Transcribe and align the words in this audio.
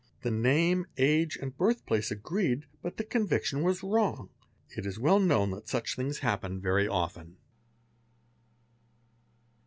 The 0.23 0.31
name, 0.31 0.87
age 0.97 1.37
and 1.39 1.55
hirthpla! 1.55 2.09
agreed 2.09 2.65
but 2.81 2.97
the 2.97 3.03
conviction 3.03 3.61
was 3.61 3.83
wrong. 3.83 4.31
It 4.75 4.87
is 4.87 4.97
well 4.97 5.19
known 5.19 5.51
that 5.51 5.69
su 5.69 5.79
| 5.89 5.95
things 5.95 6.17
happen 6.25 6.59
very 6.59 6.87
often. 6.87 7.37